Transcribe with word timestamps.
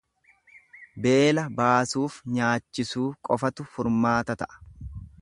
Beela 1.05 1.43
baasuuf 1.59 2.17
nyaachisuu 2.39 3.09
qofatu 3.31 3.71
furmaata 3.75 4.43
ta'a. 4.45 4.63